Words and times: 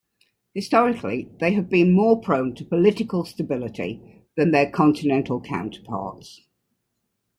Historically 0.55 1.29
they 1.39 1.53
have 1.53 1.69
been 1.69 1.91
more 1.91 2.19
prone 2.19 2.55
to 2.55 2.65
political 2.65 3.23
stability 3.23 4.23
than 4.35 4.49
their 4.49 4.67
continental 4.67 5.39
counterparts. 5.39 6.41